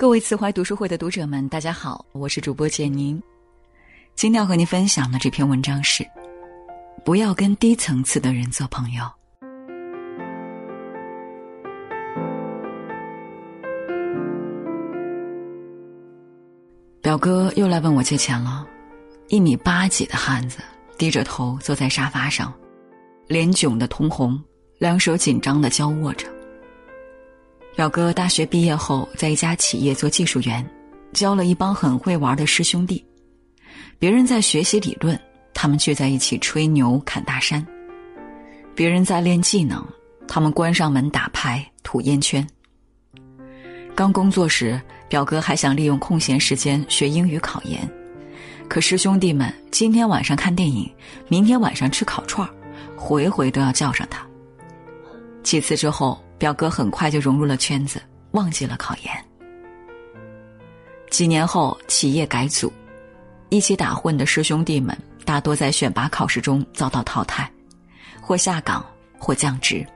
[0.00, 3.22] 各位慈怀读书会的读者们，大家好，我是主播简宁。
[4.14, 6.02] 今天要和您分享的这篇文章是：
[7.04, 9.04] 不要跟低层次的人做朋友。
[17.02, 18.66] 表哥又来问我借钱了，
[19.28, 20.60] 一米八几的汉子，
[20.96, 22.50] 低着头坐在沙发上，
[23.26, 24.42] 脸窘得通红，
[24.78, 26.26] 两手紧张的交握着。
[27.76, 30.68] 表哥大学毕业后，在一家企业做技术员，
[31.12, 33.02] 交了一帮很会玩的师兄弟。
[33.98, 35.18] 别人在学习理论，
[35.54, 37.64] 他们聚在一起吹牛侃大山；
[38.74, 39.82] 别人在练技能，
[40.28, 42.46] 他们关上门打牌吐烟圈。
[43.94, 44.78] 刚工作时，
[45.08, 47.88] 表哥还想利用空闲时间学英语考研，
[48.68, 50.90] 可师兄弟们今天晚上看电影，
[51.28, 52.52] 明天晚上吃烤串儿
[52.96, 54.26] 回回都要叫上他。
[55.42, 56.22] 几次之后。
[56.40, 59.24] 表哥很快就融入了圈子，忘记了考研。
[61.10, 62.72] 几年后，企业改组，
[63.50, 67.52] 一起打混的师兄弟们大多在选拔考试中遭到淘汰，
[68.22, 68.82] 或下岗，
[69.18, 69.86] 或降职。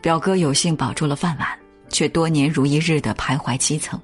[0.00, 4.00] 表哥有幸保住了饭碗，却多年如一日的徘徊基层。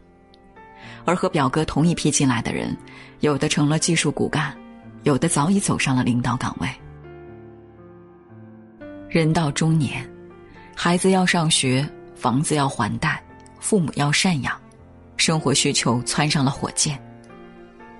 [1.04, 2.76] 而和表哥同一批进来的人，
[3.20, 4.52] 有的成了技术骨干，
[5.04, 6.68] 有的早已走上了领导岗位。
[9.08, 10.04] 人到中年。
[10.78, 13.20] 孩子要上学，房子要还贷，
[13.58, 14.54] 父母要赡养，
[15.16, 17.02] 生活需求蹿上了火箭，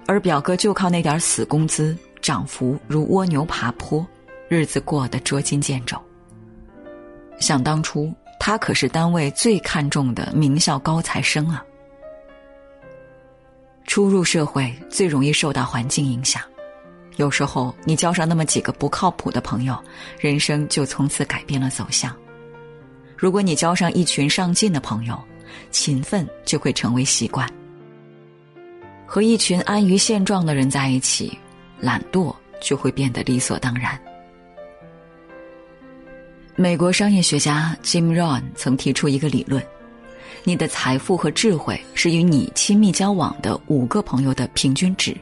[0.07, 4.07] 而表哥就靠那点死工资，涨幅如蜗牛爬坡，
[4.49, 5.97] 日子过得捉襟见肘。
[7.41, 11.65] 想当初，他可是单位最看重的名校高材生啊！
[13.87, 16.43] 初入社会，最容易受到环境影响，
[17.17, 19.83] 有时候你交上那么几个不靠谱的朋友，
[20.21, 22.15] 人生就从此改变了走向。
[23.17, 25.19] 如果你交上一群上进的朋友，
[25.71, 27.49] 勤奋就会成为习惯；
[29.07, 31.37] 和一群安于现状的人在一起，
[31.81, 33.99] 懒惰就会变得理所当然。
[36.55, 39.63] 美国商业学家 Jim Rohn 曾提出一个理论：
[40.45, 45.17] 你的财富和智慧是与你亲密交往的五个朋友的平均值。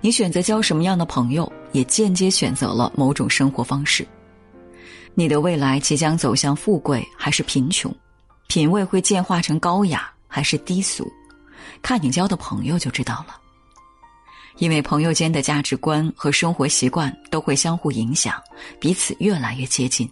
[0.00, 4.06] 你选择交什么样的朋友，也间接选择了某种生活方式。
[5.18, 7.90] 你的未来即将走向富贵还是贫穷，
[8.48, 11.10] 品味会进化成高雅还是低俗，
[11.80, 13.34] 看你交的朋友就知道了。
[14.58, 18.34] 因为朋友间的价值观和生活习惯都会相互影响，
[18.78, 20.06] 彼此越来越接近。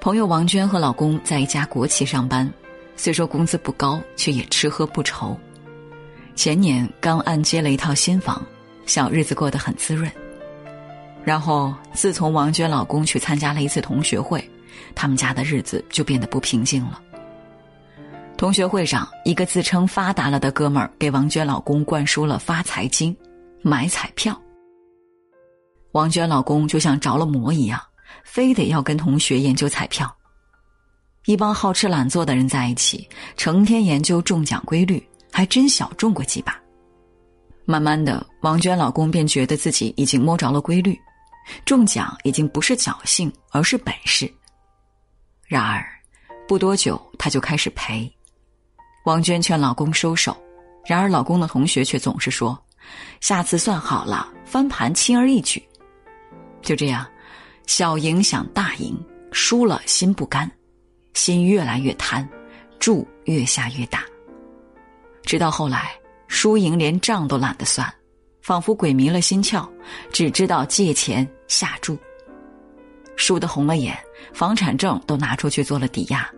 [0.00, 2.50] 朋友王娟和老公在一家国企上班，
[2.96, 5.38] 虽说工资不高，却也吃喝不愁。
[6.34, 8.42] 前年刚按揭了一套新房，
[8.86, 10.10] 小日子过得很滋润。
[11.22, 14.42] 然后，自从王娟老公去参加了一次同学会，
[14.94, 17.00] 他们家的日子就变得不平静了。
[18.36, 23.14] 同学会上，一个自称发达了的哥们儿给王娟老公灌输了发财经，
[23.60, 24.40] 买彩票。
[25.92, 27.78] 王娟老公就像着了魔一样，
[28.24, 30.10] 非得要跟同学研究彩票。
[31.26, 36.58] 一帮好吃懒做的人在一起，成天研究中奖规律，还真小中过几把。
[37.66, 40.98] 慢慢的，王娟老公便觉得自己已经摸着了规律。
[41.64, 44.32] 中奖已经不是侥幸，而是本事。
[45.46, 45.84] 然而，
[46.46, 48.10] 不多久他就开始赔。
[49.04, 50.36] 王娟劝老公收手，
[50.84, 52.56] 然而老公的同学却总是说
[53.20, 55.62] ：“下次算好了，翻盘轻而易举。”
[56.62, 57.06] 就这样，
[57.66, 58.94] 小赢想大赢，
[59.32, 60.50] 输了心不甘，
[61.14, 62.28] 心越来越贪，
[62.78, 64.04] 注越下越大。
[65.22, 65.92] 直到后来，
[66.28, 67.92] 输赢连账都懒得算。
[68.50, 69.64] 仿佛鬼迷了心窍，
[70.12, 71.96] 只知道借钱下注，
[73.14, 73.96] 输得红了眼，
[74.34, 76.28] 房产证都拿出去做了抵押。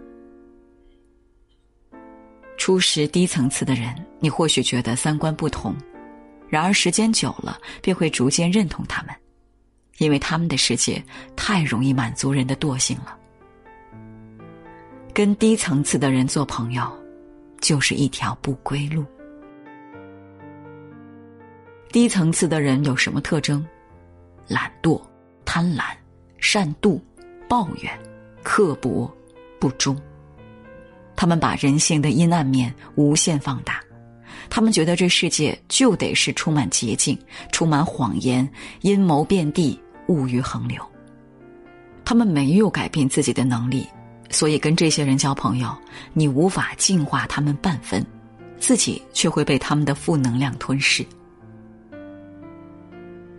[2.58, 5.74] 初识低层次的人，你或许觉得三观不同，
[6.50, 9.16] 然而时间久了，便会逐渐认同他们，
[9.96, 11.02] 因为他们的世界
[11.34, 13.16] 太容易满足人的惰性了。
[15.14, 16.92] 跟低层次的人做朋友，
[17.62, 19.02] 就是一条不归路。
[21.92, 23.62] 低层次的人有什么特征？
[24.48, 24.98] 懒惰、
[25.44, 25.82] 贪婪、
[26.38, 26.98] 善妒、
[27.46, 27.92] 抱怨、
[28.42, 29.14] 刻薄、
[29.60, 29.94] 不忠。
[31.14, 33.78] 他们把人性的阴暗面无限放大，
[34.48, 37.16] 他们觉得这世界就得是充满捷径、
[37.52, 38.48] 充满谎言、
[38.80, 39.78] 阴谋遍地、
[40.08, 40.82] 物欲横流。
[42.06, 43.86] 他们没有改变自己的能力，
[44.30, 45.76] 所以跟这些人交朋友，
[46.14, 48.04] 你无法净化他们半分，
[48.58, 51.06] 自己却会被他们的负能量吞噬。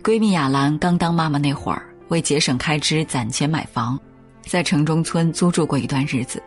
[0.04, 3.98] 闺蜜雅兰刚当妈妈那会儿，为节省开支攒钱买房，
[4.42, 6.42] 在城中村租住过一段日子。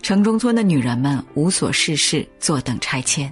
[0.00, 3.30] 城中村的女人们无所事事，坐等拆迁，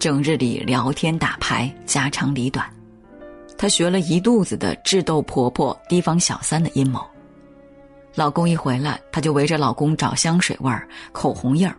[0.00, 2.68] 整日里聊天打牌，家长里短。
[3.56, 7.00] 她学了一肚子的智斗婆婆、提防小三的阴谋。
[8.16, 11.76] 老公一回来，她就围着老公找香水味儿、口红印儿，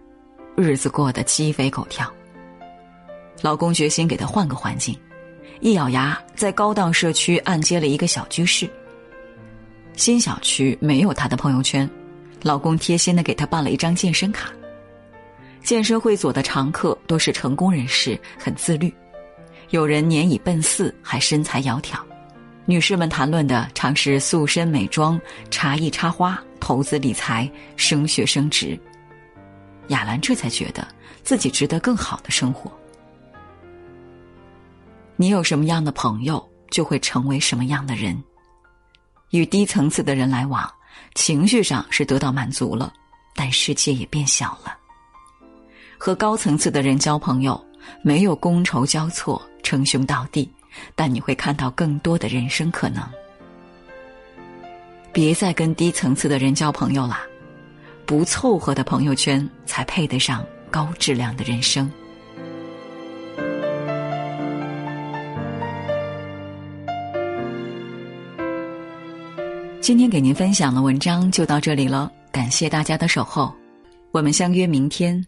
[0.55, 2.09] 日子过得鸡飞狗跳。
[3.41, 4.97] 老公决心给她换个环境，
[5.59, 8.69] 一咬牙，在高档社区按揭了一个小居室。
[9.95, 11.89] 新小区没有她的朋友圈。
[12.43, 14.51] 老公贴心的给她办了一张健身卡。
[15.63, 18.93] 健身会所的常客都是成功人士，很自律，
[19.71, 21.97] 有人年已奔四还身材窈窕。
[22.65, 25.19] 女士们谈论的常是塑身美妆、
[25.49, 28.79] 茶艺插花、投资理财、升学升职。
[29.87, 30.87] 雅兰这才觉得
[31.23, 32.71] 自己值得更好的生活。
[35.17, 38.23] 你有什么样的朋友，就会成为什么样的人。
[39.31, 40.71] 与低层次的人来往。
[41.13, 42.93] 情绪上是得到满足了，
[43.35, 44.75] 但世界也变小了。
[45.97, 47.59] 和高层次的人交朋友，
[48.03, 50.51] 没有觥筹交错、称兄道弟，
[50.95, 53.03] 但你会看到更多的人生可能。
[55.11, 57.19] 别再跟低层次的人交朋友了，
[58.05, 61.91] 不凑合的朋友圈才配得上高质量的人生。
[69.87, 73.49] 今天给您分享的文章就到这里了，感谢大家的守候，
[74.11, 75.25] 我们相约明天。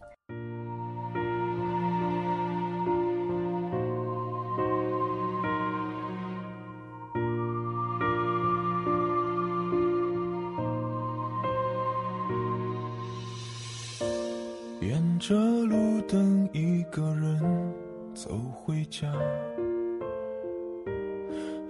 [14.82, 15.34] 沿着
[15.64, 17.72] 路灯，一个人
[18.12, 19.10] 走回家，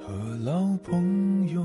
[0.03, 1.65] 和老朋友。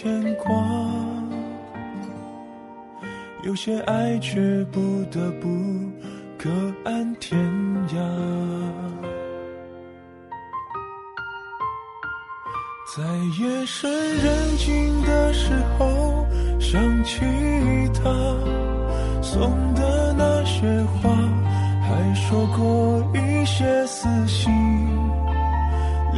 [0.00, 0.54] 牵挂，
[3.42, 5.48] 有些爱却不得不
[6.38, 6.48] 各
[6.84, 7.36] 安天
[7.88, 7.98] 涯。
[12.96, 13.02] 在
[13.42, 16.24] 夜深人静的时候，
[16.60, 17.24] 想起
[17.92, 18.08] 他
[19.20, 21.10] 送的那些花，
[21.82, 24.48] 还说过一些撕心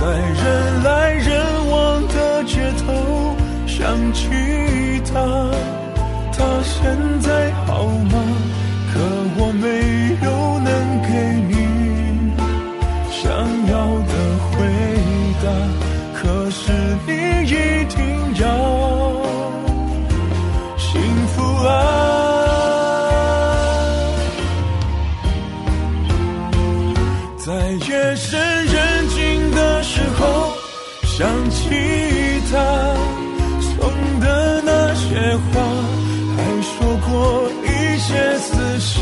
[0.00, 3.36] 在人来人往的街头。
[3.66, 4.28] 想起
[5.12, 5.20] 他，
[6.32, 8.29] 他现在好吗？
[32.10, 32.54] 时候，想起他。
[34.20, 34.90] 的那。
[34.94, 35.60] 些话，
[36.36, 36.72] 还说
[37.08, 37.10] 过
[37.64, 38.96] 一些撕心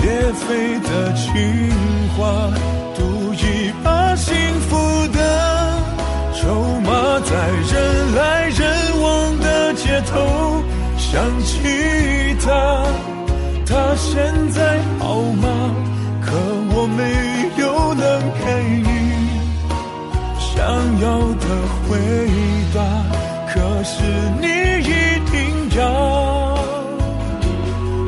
[0.00, 1.22] 裂肺的情
[2.16, 2.20] 话，
[2.96, 4.34] 赌一把幸
[4.68, 4.76] 福
[5.12, 5.18] 的
[6.34, 6.40] 筹
[6.80, 7.30] 码，在
[7.70, 8.60] 人来人
[9.00, 10.10] 往的街头
[10.98, 11.52] 想起
[12.44, 12.50] 他，
[13.64, 15.46] 他现在好吗？
[16.24, 16.32] 可
[16.74, 17.00] 我没
[17.62, 18.02] 有能
[18.44, 18.44] 给
[18.82, 19.01] 你
[20.64, 21.46] 想要的
[21.88, 21.98] 回
[22.72, 22.78] 答，
[23.52, 24.04] 可是
[24.40, 24.46] 你
[24.78, 24.92] 一
[25.28, 25.34] 定
[25.76, 25.80] 要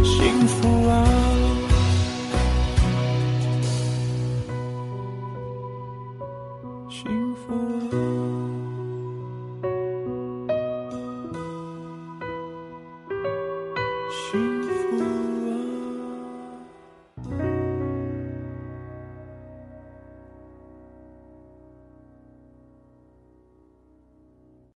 [0.04, 0.92] 幸福啊！
[6.88, 7.02] 幸
[7.34, 7.42] 福
[7.90, 8.23] 啊！